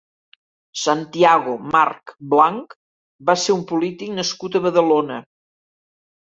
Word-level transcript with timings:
Santiago 0.83 1.53
March 1.75 2.13
Blanch 2.31 2.73
va 3.31 3.37
ser 3.43 3.57
un 3.57 3.61
polític 3.73 4.17
nascut 4.17 4.59
a 4.61 4.65
Badalona. 4.65 5.21